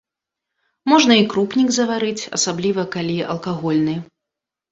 Можна 0.91 1.13
і 1.19 1.25
крупнік 1.33 1.69
зварыць, 1.77 2.29
асабліва, 2.39 2.87
калі 2.97 3.17
алкагольны. 3.35 3.95